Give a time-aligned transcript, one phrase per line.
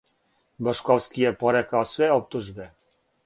[0.67, 2.69] Бошковски је порекао све оптужбе.